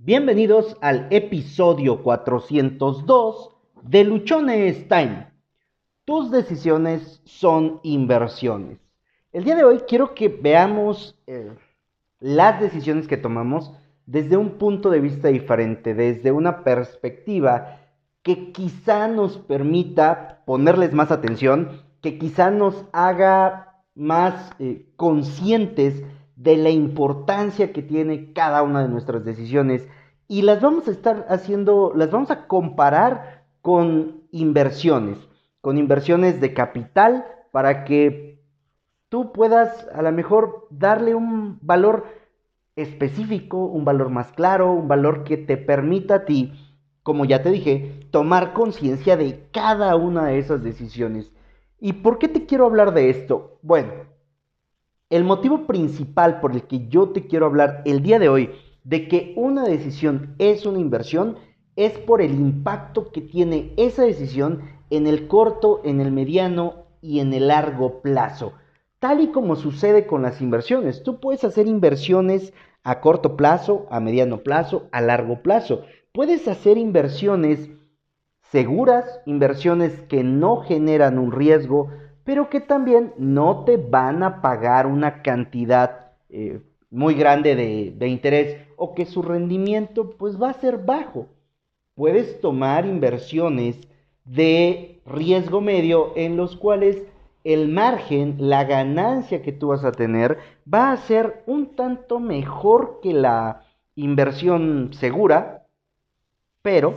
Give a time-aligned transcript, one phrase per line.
[0.00, 3.50] Bienvenidos al episodio 402
[3.82, 5.26] de Luchones Time.
[6.04, 8.78] Tus decisiones son inversiones.
[9.32, 11.50] El día de hoy quiero que veamos eh,
[12.20, 13.72] las decisiones que tomamos
[14.06, 17.80] desde un punto de vista diferente, desde una perspectiva
[18.22, 26.04] que quizá nos permita ponerles más atención, que quizá nos haga más eh, conscientes
[26.38, 29.88] de la importancia que tiene cada una de nuestras decisiones
[30.28, 35.18] y las vamos a estar haciendo, las vamos a comparar con inversiones,
[35.60, 38.40] con inversiones de capital para que
[39.08, 42.04] tú puedas a lo mejor darle un valor
[42.76, 46.52] específico, un valor más claro, un valor que te permita a ti,
[47.02, 51.32] como ya te dije, tomar conciencia de cada una de esas decisiones.
[51.80, 53.58] ¿Y por qué te quiero hablar de esto?
[53.62, 53.92] Bueno,
[55.10, 58.50] el motivo principal por el que yo te quiero hablar el día de hoy
[58.84, 61.36] de que una decisión es una inversión
[61.76, 67.20] es por el impacto que tiene esa decisión en el corto, en el mediano y
[67.20, 68.52] en el largo plazo.
[68.98, 74.00] Tal y como sucede con las inversiones, tú puedes hacer inversiones a corto plazo, a
[74.00, 75.82] mediano plazo, a largo plazo.
[76.12, 77.70] Puedes hacer inversiones
[78.50, 81.90] seguras, inversiones que no generan un riesgo,
[82.28, 88.08] pero que también no te van a pagar una cantidad eh, muy grande de, de
[88.08, 91.28] interés o que su rendimiento pues va a ser bajo.
[91.94, 93.78] Puedes tomar inversiones
[94.26, 97.02] de riesgo medio en los cuales
[97.44, 100.36] el margen, la ganancia que tú vas a tener
[100.70, 103.62] va a ser un tanto mejor que la
[103.94, 105.64] inversión segura,
[106.60, 106.92] pero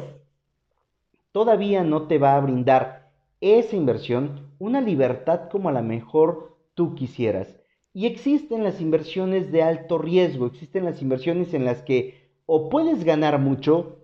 [1.31, 3.00] todavía no te va a brindar
[3.41, 7.55] esa inversión una libertad como a lo mejor tú quisieras.
[7.93, 13.03] Y existen las inversiones de alto riesgo, existen las inversiones en las que o puedes
[13.03, 13.97] ganar mucho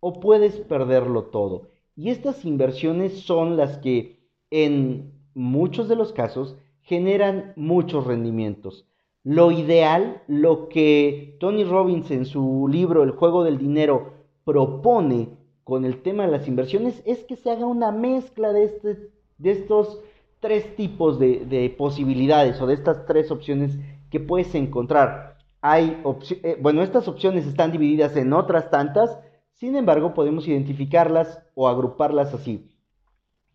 [0.00, 1.70] o puedes perderlo todo.
[1.96, 8.86] Y estas inversiones son las que en muchos de los casos generan muchos rendimientos.
[9.22, 14.12] Lo ideal, lo que Tony Robbins en su libro El juego del dinero
[14.44, 15.33] propone
[15.64, 19.50] con el tema de las inversiones es que se haga una mezcla de, este, de
[19.50, 20.00] estos
[20.40, 23.78] tres tipos de, posibilidades o de estas tres opciones
[24.10, 25.38] que puedes encontrar.
[25.62, 26.02] Hay
[26.42, 29.18] eh, bueno, estas opciones están divididas en otras tantas,
[29.54, 32.70] sin embargo podemos identificarlas o agruparlas así.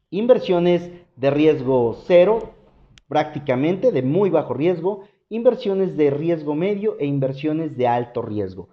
[0.09, 2.55] Inversiones de riesgo cero,
[3.07, 8.69] prácticamente de muy bajo riesgo, inversiones de riesgo medio e inversiones de alto riesgo.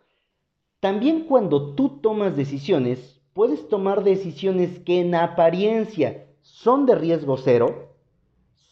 [0.81, 7.91] También cuando tú tomas decisiones, puedes tomar decisiones que en apariencia son de riesgo cero,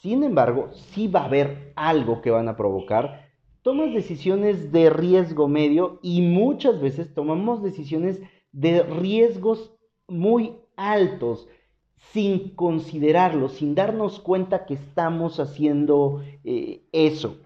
[0.00, 3.28] sin embargo, sí va a haber algo que van a provocar.
[3.60, 9.75] Tomas decisiones de riesgo medio y muchas veces tomamos decisiones de riesgos
[10.08, 11.46] muy altos
[12.14, 17.36] sin considerarlo, sin darnos cuenta que estamos haciendo eh, eso.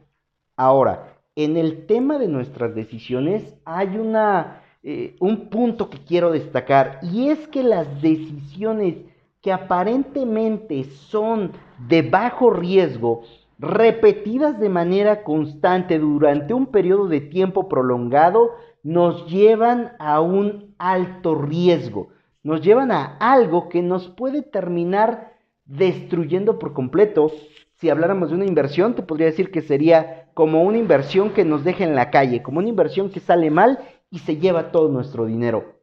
[0.57, 7.01] Ahora, en el tema de nuestras decisiones hay una eh, un punto que quiero destacar
[7.03, 8.97] y es que las decisiones
[9.41, 11.53] que aparentemente son
[11.89, 13.23] de bajo riesgo,
[13.59, 18.53] repetidas de manera constante durante un periodo de tiempo prolongado,
[18.83, 22.11] nos llevan a un alto riesgo,
[22.43, 25.33] nos llevan a algo que nos puede terminar
[25.65, 27.33] destruyendo por completo.
[27.75, 31.65] Si habláramos de una inversión, te podría decir que sería como una inversión que nos
[31.65, 35.27] deja en la calle, como una inversión que sale mal y se lleva todo nuestro
[35.27, 35.75] dinero.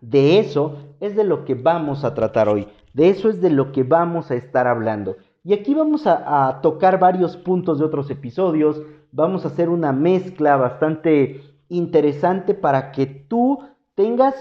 [0.00, 3.72] De eso es de lo que vamos a tratar hoy, de eso es de lo
[3.72, 5.16] que vamos a estar hablando.
[5.42, 8.82] Y aquí vamos a, tocar varios puntos de otros episodios,
[9.12, 13.60] vamos a hacer una mezcla bastante interesante para que tú
[13.94, 14.34] tengas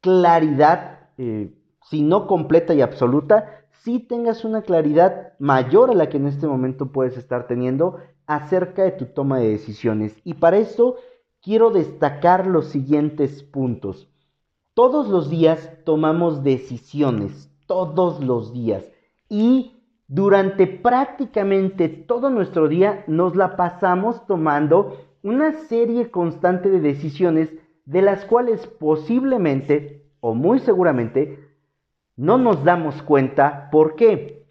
[0.00, 1.52] claridad, eh,
[1.90, 6.46] si no completa y absoluta, si tengas una claridad mayor a la que en este
[6.46, 10.14] momento puedes estar teniendo acerca de tu toma de decisiones.
[10.22, 10.96] Y para eso
[11.42, 14.08] quiero destacar los siguientes puntos.
[14.74, 18.84] Todos los días tomamos decisiones, todos los días.
[19.28, 27.52] Y durante prácticamente todo nuestro día nos la pasamos tomando una serie constante de decisiones
[27.84, 31.48] de las cuales posiblemente o muy seguramente
[32.16, 33.68] no nos damos cuenta.
[33.72, 34.46] ¿Por qué?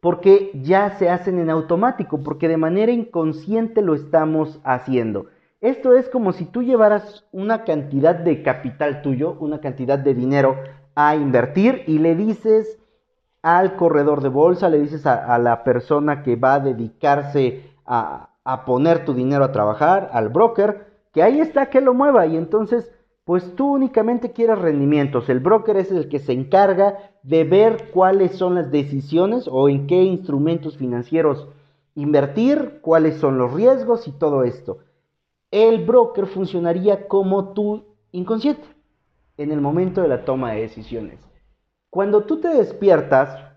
[0.00, 5.26] Porque ya se hacen en automático, porque de manera inconsciente lo estamos haciendo.
[5.60, 10.56] Esto es como si tú llevaras una cantidad de capital tuyo, una cantidad de dinero
[10.94, 12.78] a invertir y le dices
[13.42, 18.64] al corredor de bolsa, le dices a, la persona que va a dedicarse a, a
[18.64, 22.26] poner tu dinero a trabajar, al broker, que ahí está, que lo mueva.
[22.26, 22.90] Y entonces
[23.26, 25.28] pues tú únicamente quieres rendimientos.
[25.28, 29.88] El broker es el que se encarga de ver cuáles son las decisiones o en
[29.88, 31.48] qué instrumentos financieros
[31.96, 34.78] invertir, cuáles son los riesgos y todo esto.
[35.58, 38.68] El broker funcionaría como tu inconsciente
[39.38, 41.18] en el momento de la toma de decisiones.
[41.88, 43.54] Cuando tú te despiertas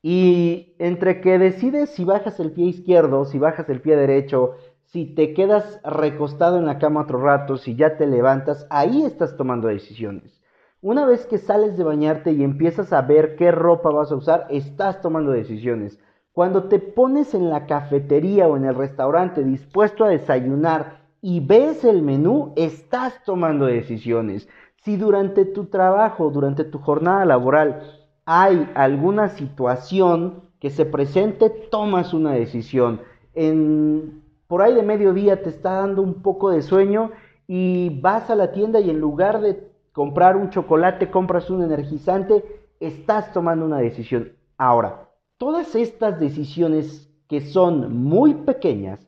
[0.00, 4.54] y entre que decides si bajas el pie izquierdo, si bajas el pie derecho,
[4.84, 9.36] si te quedas recostado en la cama otro rato, si ya te levantas, ahí estás
[9.36, 10.40] tomando decisiones.
[10.80, 14.46] Una vez que sales de bañarte y empiezas a ver qué ropa vas a usar,
[14.48, 15.98] estás tomando decisiones.
[16.36, 21.82] Cuando te pones en la cafetería o en el restaurante dispuesto a desayunar y ves
[21.82, 24.46] el menú, estás tomando decisiones.
[24.84, 27.80] Si durante tu trabajo, durante tu jornada laboral,
[28.26, 33.00] hay alguna situación que se presente, tomas una decisión.
[33.32, 37.12] En por ahí de mediodía te está dando un poco de sueño
[37.46, 42.44] y vas a la tienda y en lugar de comprar un chocolate, compras un energizante,
[42.78, 44.32] estás tomando una decisión.
[44.58, 45.05] Ahora,
[45.38, 49.00] todas estas decisiones que son muy pequeñas,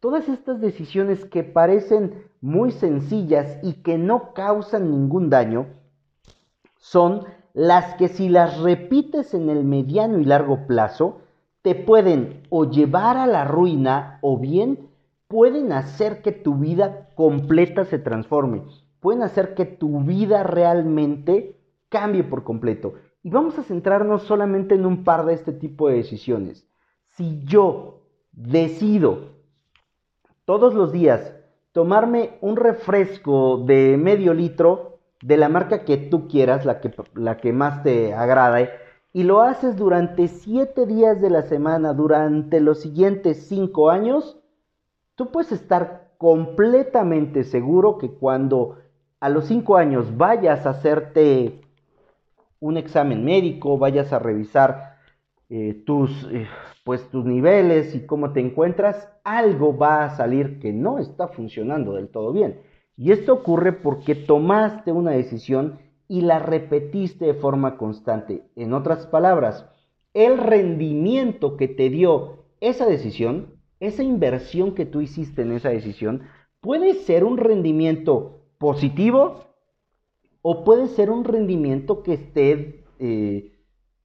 [0.00, 5.66] todas estas decisiones que parecen muy sencillas y que no causan ningún daño,
[6.78, 11.20] son las que si las repites en el mediano y largo plazo,
[11.62, 14.88] te pueden o llevar a la ruina o bien
[15.28, 18.62] pueden hacer que tu vida completa se transforme,
[19.00, 21.56] pueden hacer que tu vida realmente
[21.88, 22.94] cambie por completo.
[23.22, 26.66] Y vamos a centrarnos solamente en un par de este tipo de decisiones.
[27.08, 28.02] Si yo
[28.32, 29.32] decido
[30.44, 31.34] todos los días
[31.72, 37.36] tomarme un refresco de medio litro de la marca que tú quieras, la que, la
[37.36, 38.70] que más te agrade,
[39.12, 44.38] y lo haces durante siete días de la semana, durante los siguientes cinco años,
[45.14, 48.76] tú puedes estar completamente seguro que cuando
[49.20, 51.60] a los cinco años vayas a hacerte
[52.60, 54.96] un examen médico, vayas a revisar
[55.48, 56.46] eh, tus, eh,
[56.84, 61.94] pues, tus niveles y cómo te encuentras, algo va a salir que no está funcionando
[61.94, 62.60] del todo bien.
[62.96, 68.44] Y esto ocurre porque tomaste una decisión y la repetiste de forma constante.
[68.56, 69.66] En otras palabras,
[70.12, 76.22] el rendimiento que te dio esa decisión, esa inversión que tú hiciste en esa decisión,
[76.60, 79.49] puede ser un rendimiento positivo
[80.42, 83.52] o puede ser un rendimiento que esté eh,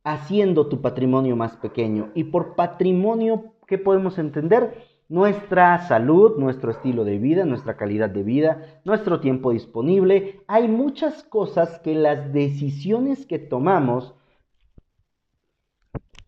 [0.04, 2.12] haciendo tu patrimonio más pequeño.
[2.14, 4.96] Y por patrimonio, ¿qué podemos entender?
[5.08, 10.42] nuestra salud, nuestro estilo de vida, nuestra calidad de vida, nuestro tiempo disponible.
[10.48, 14.16] Hay muchas cosas que las decisiones que tomamos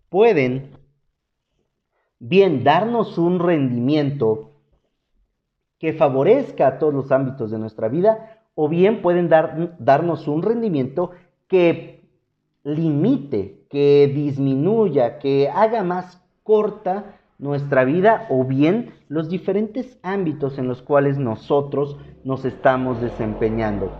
[0.10, 0.78] pueden
[2.20, 4.52] bien darnos un rendimiento
[5.80, 10.42] que favorezca a todos los ámbitos de nuestra vida o bien pueden dar, darnos un
[10.42, 11.12] rendimiento
[11.48, 12.02] que
[12.64, 20.68] limite, que disminuya, que haga más corta nuestra vida o bien los diferentes ámbitos en
[20.68, 23.92] los cuales nosotros nos estamos desempeñando.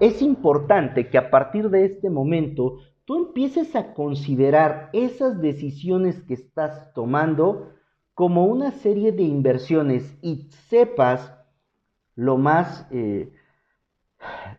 [0.00, 6.34] Es importante que a partir de este momento tú empieces a considerar esas decisiones que
[6.34, 7.70] estás tomando
[8.14, 11.32] como una serie de inversiones y sepas
[12.16, 13.32] lo más, eh,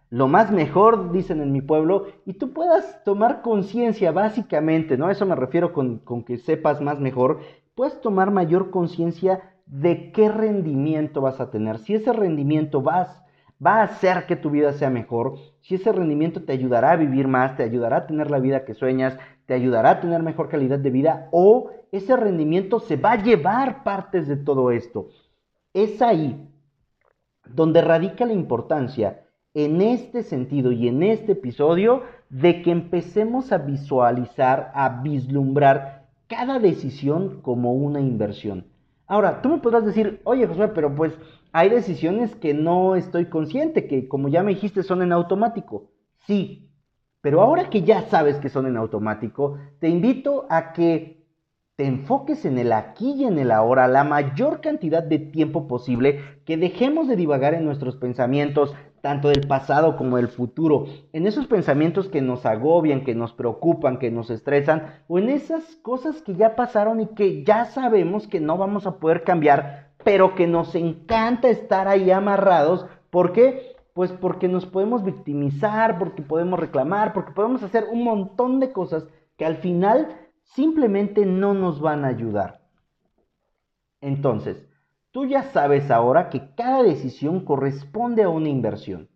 [0.10, 5.10] lo más mejor, dicen en mi pueblo, y tú puedas tomar conciencia básicamente, ¿no?
[5.10, 7.40] Eso me refiero con, con que sepas más mejor,
[7.76, 11.80] puedes tomar mayor conciencia de qué rendimiento vas a tener.
[11.80, 13.24] Si ese rendimiento vas,
[13.66, 17.28] va a hacer que tu vida sea mejor, si ese rendimiento te ayudará a vivir
[17.28, 20.80] más, te ayudará a tener la vida que sueñas, te ayudará a tener mejor calidad
[20.80, 25.10] de vida o ese rendimiento se va a llevar partes de todo esto.
[25.74, 26.50] Es ahí
[27.46, 33.58] donde radica la importancia en este sentido y en este episodio de que empecemos a
[33.58, 38.68] visualizar, a vislumbrar cada decisión como una inversión.
[39.08, 41.14] Ahora, tú me podrás decir, oye Josué, pero pues
[41.52, 45.92] hay decisiones que no estoy consciente, que como ya me dijiste son en automático.
[46.26, 46.70] Sí,
[47.20, 51.22] pero ahora que ya sabes que son en automático, te invito a que
[51.76, 56.22] te enfoques en el aquí y en el ahora la mayor cantidad de tiempo posible,
[56.46, 61.48] que dejemos de divagar en nuestros pensamientos, tanto del pasado como del futuro, en esos
[61.48, 66.36] pensamientos que nos agobian, que nos preocupan, que nos estresan, o en esas cosas que
[66.36, 70.76] ya pasaron y que ya sabemos que no vamos a poder cambiar, pero que nos
[70.76, 72.86] encanta estar ahí amarrados.
[73.10, 73.76] ¿Por qué?
[73.94, 79.06] Pues porque nos podemos victimizar, porque podemos reclamar, porque podemos hacer un montón de cosas
[79.38, 82.62] que al final simplemente no nos van a ayudar.
[84.00, 84.66] Entonces,
[85.12, 89.10] Tú ya sabes ahora que cada decisión corresponde a una inversión.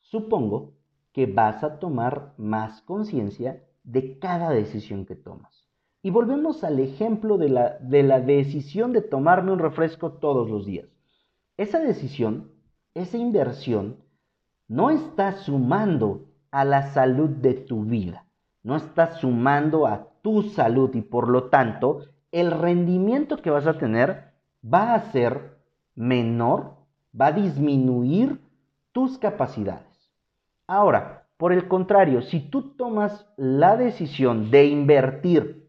[0.00, 0.74] supongo
[1.12, 5.68] que vas a tomar más conciencia de cada decisión que tomas.
[6.02, 10.66] Y volvemos al ejemplo de la, de la decisión de tomarme un refresco todos los
[10.66, 10.88] días.
[11.56, 12.50] Esa decisión,
[12.94, 13.98] esa inversión,
[14.66, 18.26] no está sumando a la salud de tu vida,
[18.64, 22.00] no está sumando a tu salud y por lo tanto
[22.32, 24.32] el rendimiento que vas a tener
[24.62, 25.58] va a ser
[25.94, 26.76] menor,
[27.18, 28.40] va a disminuir
[28.92, 30.10] tus capacidades.
[30.66, 35.68] Ahora, por el contrario, si tú tomas la decisión de invertir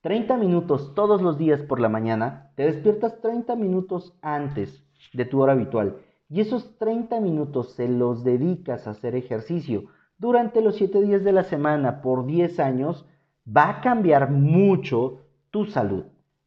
[0.00, 4.82] 30 minutos todos los días por la mañana, te despiertas 30 minutos antes
[5.12, 5.98] de tu hora habitual
[6.30, 9.84] y esos 30 minutos se los dedicas a hacer ejercicio
[10.16, 13.06] durante los 7 días de la semana por 10 años,
[13.46, 15.19] va a cambiar mucho
[15.50, 16.04] tu salud.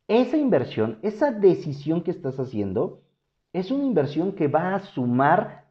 [0.08, 3.02] Esa inversión, esa decisión que estás haciendo,
[3.54, 5.66] es una inversión que va a sumar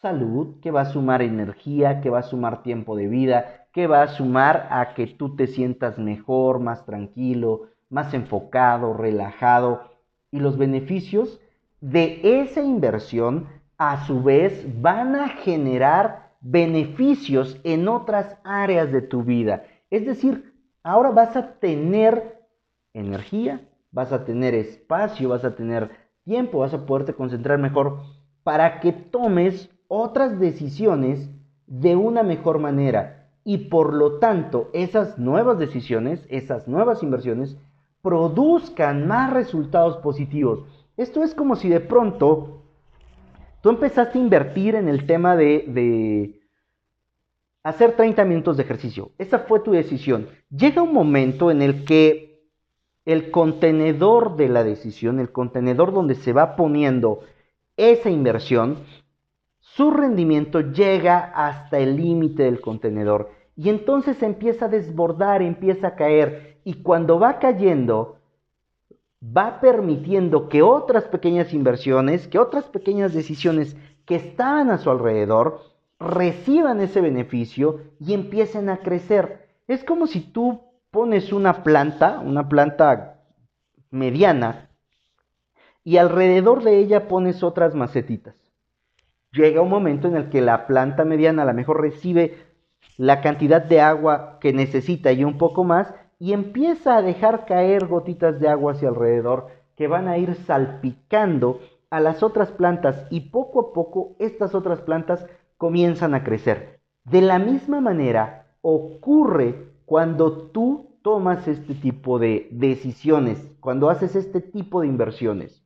[0.00, 4.02] salud, que va a sumar energía, que va a sumar tiempo de vida, que va
[4.02, 9.90] a sumar a que tú te sientas mejor, más tranquilo, más enfocado, relajado.
[10.30, 11.40] Y los beneficios
[11.80, 19.22] de esa inversión, a su vez, van a generar beneficios en otras áreas de tu
[19.22, 19.64] vida.
[19.90, 20.53] Es decir,
[20.84, 22.40] ahora vas a tener
[22.92, 25.90] energía, vas a tener espacio, vas a tener
[26.22, 28.02] tiempo, vas a poderte concentrar mejor
[28.44, 31.30] para que tomes otras decisiones
[31.66, 33.30] de una mejor manera.
[33.44, 37.56] Y por lo tanto, esas nuevas decisiones, esas nuevas inversiones,
[38.02, 40.64] produzcan más resultados positivos.
[40.96, 42.62] Esto es como si de pronto
[43.60, 46.40] tú empezaste a invertir en el tema de, de
[47.64, 49.10] hacer 30 minutos de ejercicio.
[49.18, 50.28] Esa fue tu decisión.
[50.50, 52.44] Llega un momento en el que
[53.06, 57.20] el contenedor de la decisión, el contenedor donde se va poniendo
[57.76, 58.78] esa inversión,
[59.58, 65.94] su rendimiento llega hasta el límite del contenedor y entonces empieza a desbordar, empieza a
[65.96, 68.18] caer y cuando va cayendo
[69.24, 75.73] va permitiendo que otras pequeñas inversiones, que otras pequeñas decisiones que estaban a su alrededor
[75.98, 79.48] reciban ese beneficio y empiecen a crecer.
[79.68, 83.20] Es como si tú pones una planta, una planta
[83.90, 84.70] mediana,
[85.82, 88.34] y alrededor de ella pones otras macetitas
[89.34, 92.38] llega un momento en el que la planta mediana a lo mejor recibe
[92.96, 97.86] la cantidad de agua que necesita y un poco más y empieza a dejar caer
[97.86, 101.60] gotitas de agua hacia alrededor que van a ir salpicando
[101.90, 106.80] a las otras plantas y poco a poco estas otras plantas comienzan a crecer.
[107.04, 114.40] De la misma manera ocurre cuando tú tomas este tipo de decisiones, cuando haces este
[114.40, 115.62] tipo de inversiones.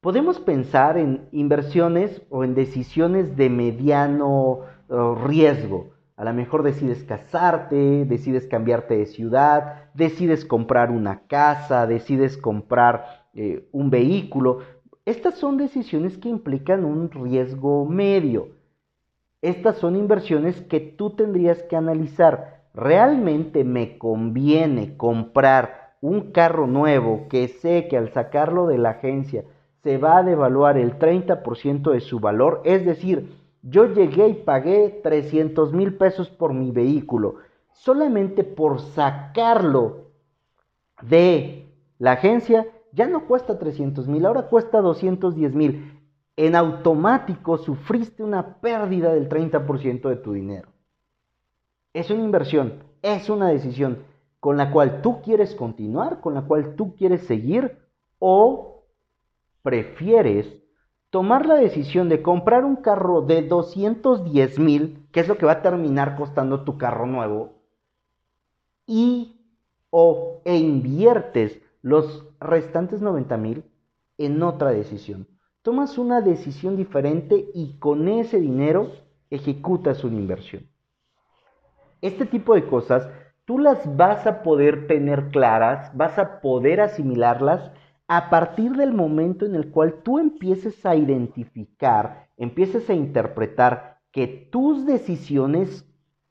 [0.00, 4.94] Podemos pensar en inversiones o en decisiones de mediano eh,
[5.26, 5.90] riesgo.
[6.16, 13.26] A lo mejor decides casarte, decides cambiarte de ciudad, decides comprar una casa, decides comprar
[13.34, 14.58] eh, un vehículo.
[15.04, 18.48] Estas son decisiones que implican un riesgo medio.
[19.40, 22.62] Estas son inversiones que tú tendrías que analizar.
[22.74, 29.44] ¿Realmente me conviene comprar un carro nuevo que sé que al sacarlo de la agencia
[29.82, 32.60] se va a devaluar el 30% de su valor.
[32.64, 37.36] Es decir, yo llegué y pagué 300 mil pesos por mi vehículo.
[37.72, 40.08] Solamente por sacarlo
[41.02, 41.66] de
[41.98, 45.98] la agencia ya no cuesta 300 mil, ahora cuesta 210 mil.
[46.36, 50.68] En automático sufriste una pérdida del 30% de tu dinero.
[51.92, 53.98] Es una inversión, es una decisión
[54.40, 57.78] con la cual tú quieres continuar, con la cual tú quieres seguir
[58.18, 58.84] o
[59.62, 60.62] prefieres
[61.10, 65.52] tomar la decisión de comprar un carro de 210 mil, que es lo que va
[65.52, 67.52] a terminar costando tu carro nuevo,
[68.86, 69.38] y
[69.90, 73.64] o e inviertes los restantes 90 mil
[74.16, 75.26] en otra decisión.
[75.62, 78.92] Tomas una decisión diferente y con ese dinero
[79.30, 80.68] ejecutas una inversión.
[82.00, 83.08] Este tipo de cosas
[83.44, 87.72] tú las vas a poder tener claras, vas a poder asimilarlas
[88.08, 94.26] a partir del momento en el cual tú empieces a identificar, empieces a interpretar que
[94.26, 95.86] tus decisiones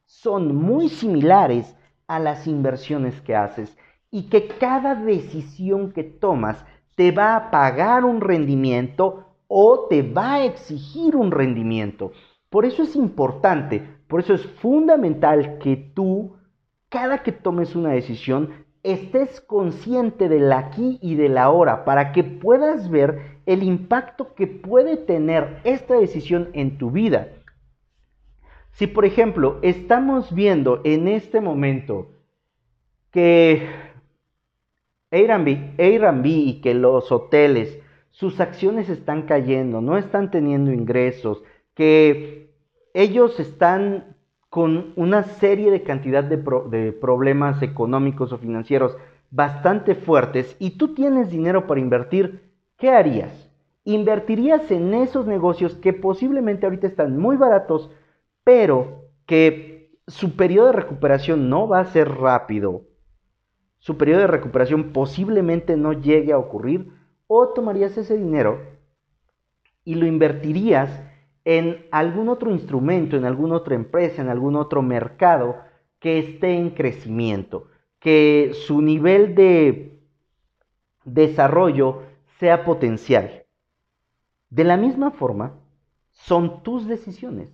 [0.05, 1.75] son muy similares
[2.07, 3.77] a las inversiones que haces
[4.11, 6.63] y que cada decisión que tomas
[6.95, 12.11] te va a pagar un rendimiento o te va a exigir un rendimiento.
[12.49, 16.35] Por eso es importante, por eso es fundamental que tú,
[16.89, 22.89] cada que tomes una decisión, estés consciente del aquí y del ahora para que puedas
[22.89, 27.29] ver el impacto que puede tener esta decisión en tu vida.
[28.71, 32.11] Si por ejemplo estamos viendo en este momento
[33.11, 33.90] que
[35.11, 37.79] Airbnb, Airbnb y que los hoteles,
[38.11, 42.53] sus acciones están cayendo, no están teniendo ingresos, que
[42.93, 44.15] ellos están
[44.49, 46.37] con una serie de cantidad de,
[46.69, 48.97] de problemas económicos o financieros
[49.29, 53.49] bastante fuertes y tú tienes dinero para invertir, ¿qué harías?
[53.85, 57.89] Invertirías en esos negocios que posiblemente ahorita están muy baratos,
[58.43, 62.83] pero que su periodo de recuperación no va a ser rápido.
[63.81, 66.93] Su periodo de recuperación posiblemente no llegue a ocurrir.
[67.27, 68.59] O tomarías ese dinero
[69.83, 71.01] y lo invertirías
[71.45, 75.55] en algún otro instrumento, en alguna otra empresa, en algún otro mercado
[75.99, 77.67] que esté en crecimiento,
[77.99, 79.99] que su nivel de
[81.03, 82.03] desarrollo
[82.39, 83.45] sea potencial.
[84.49, 85.55] De la misma forma,
[86.11, 87.49] son tus decisiones.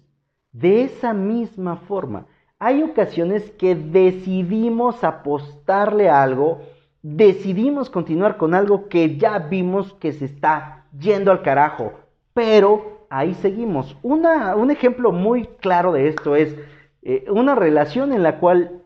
[0.51, 2.25] De esa misma forma,
[2.59, 6.61] hay ocasiones que decidimos apostarle a algo,
[7.01, 11.93] decidimos continuar con algo que ya vimos que se está yendo al carajo,
[12.33, 13.95] pero ahí seguimos.
[14.01, 16.55] un ejemplo muy claro de esto es
[17.03, 18.81] eh, una relación en la cual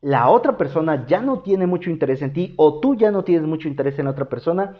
[0.00, 3.46] la otra persona ya no tiene mucho interés en ti o tú ya no tienes
[3.46, 4.76] mucho interés en la otra persona,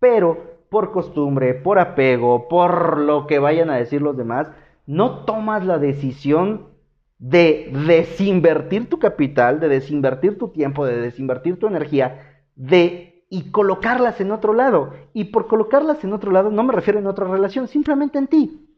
[0.00, 4.50] pero por costumbre, por apego, por lo que vayan a decir los demás,
[4.86, 6.75] no tomas la decisión
[7.18, 14.20] de desinvertir tu capital, de desinvertir tu tiempo, de desinvertir tu energía, de y colocarlas
[14.20, 14.94] en otro lado.
[15.12, 18.68] Y por colocarlas en otro lado no me refiero en otra relación, simplemente en ti.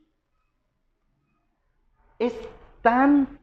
[2.18, 2.34] Es
[2.82, 3.38] tan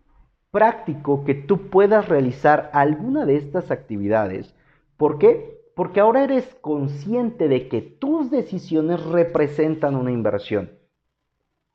[0.51, 4.55] práctico que tú puedas realizar alguna de estas actividades.
[4.97, 5.61] ¿Por qué?
[5.75, 10.71] Porque ahora eres consciente de que tus decisiones representan una inversión.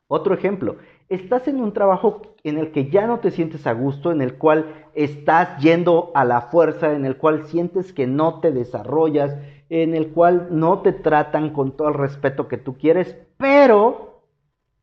[0.09, 0.79] Otro ejemplo,
[1.11, 4.39] estás en un trabajo en el que ya no te sientes a gusto, en el
[4.39, 9.37] cual estás yendo a la fuerza, en el cual sientes que no te desarrollas,
[9.69, 14.23] en el cual no te tratan con todo el respeto que tú quieres, pero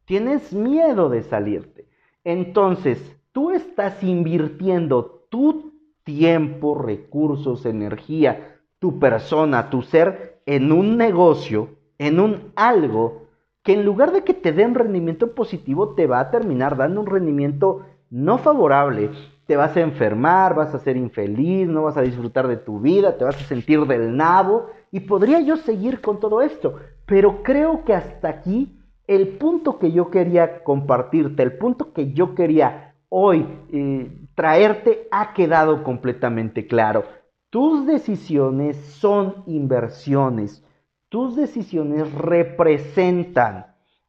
[0.05, 1.87] tienes miedo de salirte.
[2.23, 5.73] Entonces, tú estás invirtiendo tu
[6.03, 13.26] tiempo, recursos, energía, tu persona, tu ser en un negocio, en un algo
[13.67, 17.01] que en lugar de que te dé un rendimiento positivo, te va a terminar dando
[17.01, 19.09] un rendimiento no favorable.
[19.45, 23.17] Te vas a enfermar, vas a ser infeliz, no vas a disfrutar de tu vida,
[23.17, 24.67] te vas a sentir del nabo.
[24.89, 29.91] Y podría yo seguir con todo esto, pero creo que hasta aquí el punto que
[29.91, 37.03] yo quería compartirte, el punto que yo quería hoy eh, traerte ha quedado completamente claro.
[37.49, 40.63] Tus decisiones son inversiones.
[41.09, 43.67] Tus decisiones representan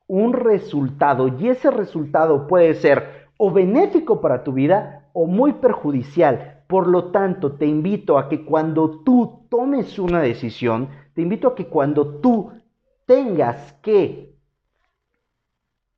[0.08, 6.64] un resultado y ese resultado puede ser o benéfico para tu vida o muy perjudicial.
[6.66, 11.54] Por lo tanto, te invito a que cuando tú tomes una decisión, te invito a
[11.54, 12.52] que cuando tú
[13.06, 14.36] tengas que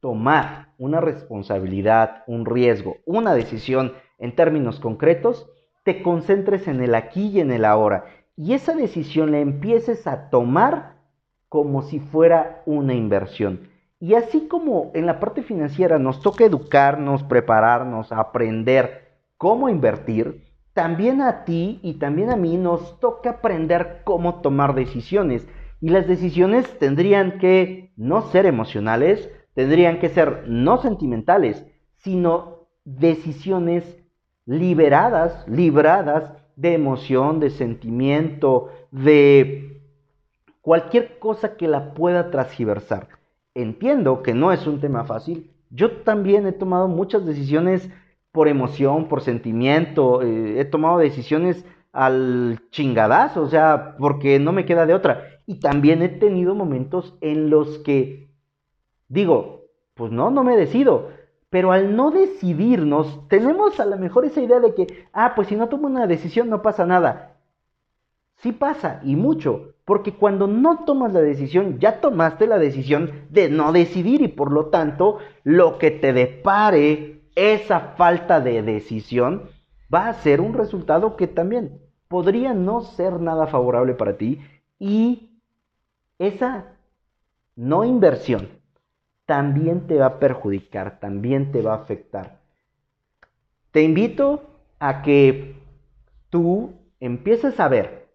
[0.01, 5.49] tomar una responsabilidad, un riesgo, una decisión en términos concretos,
[5.83, 8.05] te concentres en el aquí y en el ahora
[8.41, 10.95] y esa decisión la empieces a tomar
[11.51, 13.69] como si fuera una inversión.
[13.99, 21.21] Y así como en la parte financiera nos toca educarnos, prepararnos, aprender cómo invertir, también
[21.21, 25.47] a ti y también a mí nos toca aprender cómo tomar decisiones.
[25.83, 33.85] Y las decisiones tendrían que no ser emocionales, tendrían que ser no sentimentales, sino decisiones
[34.47, 39.81] liberadas, libradas de emoción, de sentimiento, de
[40.61, 43.09] cualquier cosa que la pueda transgiversar.
[43.55, 45.51] Entiendo que no es un tema fácil.
[45.71, 47.89] Yo también he tomado muchas decisiones
[48.31, 54.67] por emoción, por sentimiento, eh, he tomado decisiones al chingadazo, o sea, porque no me
[54.67, 55.25] queda de otra.
[55.47, 58.31] Y también he tenido momentos en los que
[59.09, 61.09] digo, pues no, no me decido.
[61.51, 65.57] Pero al no decidirnos, tenemos a lo mejor esa idea de que, ah, pues si
[65.57, 67.37] no tomo una decisión no pasa nada.
[68.37, 73.51] Sí pasa, y mucho, porque cuando no tomas la decisión, ya tomaste la decisión de
[73.51, 79.51] no decidir y por lo tanto, lo que te depare esa falta de decisión
[79.93, 84.41] va a ser un resultado que también podría no ser nada favorable para ti
[84.79, 85.31] y
[86.19, 86.77] esa
[87.57, 88.60] no inversión
[89.31, 92.41] también te va a perjudicar, también te va a afectar.
[93.71, 94.43] Te invito
[94.81, 95.55] a que
[96.31, 98.09] tú empieces a ver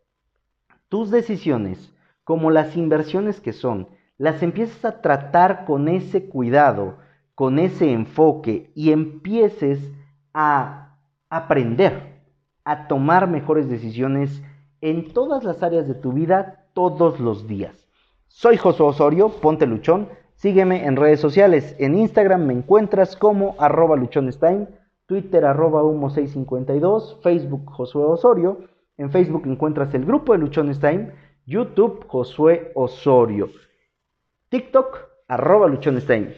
[0.89, 1.89] tus decisiones
[2.25, 6.97] como las inversiones que son, las empiezas a tratar con ese cuidado,
[7.33, 9.79] con ese enfoque y empieces
[10.33, 10.97] a
[11.29, 12.19] aprender,
[12.65, 14.43] a tomar mejores decisiones
[14.81, 17.87] en todas las áreas de tu vida todos los días.
[18.27, 23.95] Soy Josué Osorio, ponte luchón, sígueme en redes sociales, en Instagram me encuentras como arroba
[23.95, 24.67] luchonestime,
[25.05, 28.59] Twitter arroba humo652, Facebook Josué Osorio,
[28.97, 31.11] en Facebook encuentras el grupo de Luchones Time,
[31.45, 33.49] YouTube Josué Osorio,
[34.49, 36.33] TikTok arroba Luchones Time.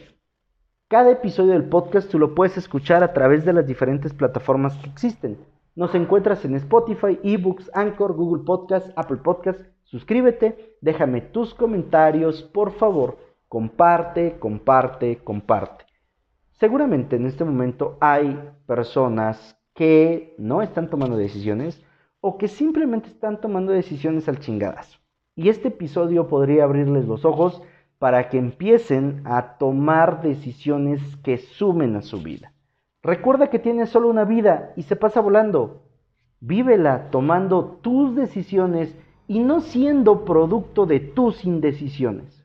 [0.88, 4.90] Cada episodio del podcast tú lo puedes escuchar a través de las diferentes plataformas que
[4.90, 5.38] existen.
[5.76, 9.60] Nos encuentras en Spotify, eBooks, Anchor, Google Podcast, Apple Podcast.
[9.84, 13.18] Suscríbete, déjame tus comentarios, por favor.
[13.48, 15.86] Comparte, comparte, comparte.
[16.52, 21.82] Seguramente en este momento hay personas que no están tomando decisiones
[22.20, 24.98] o que simplemente están tomando decisiones al chingadazo.
[25.34, 27.62] Y este episodio podría abrirles los ojos
[27.98, 32.52] para que empiecen a tomar decisiones que sumen a su vida.
[33.02, 35.84] Recuerda que tienes solo una vida y se pasa volando.
[36.40, 38.94] Vívela tomando tus decisiones
[39.26, 42.37] y no siendo producto de tus indecisiones.